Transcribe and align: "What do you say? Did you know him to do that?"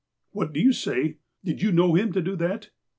"What 0.31 0.51
do 0.51 0.59
you 0.59 0.73
say? 0.73 1.19
Did 1.43 1.61
you 1.61 1.71
know 1.71 1.93
him 1.93 2.11
to 2.13 2.23
do 2.23 2.35
that?" 2.37 2.71